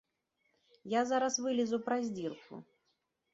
[0.93, 2.55] Я зараз вылезу праз дзірку.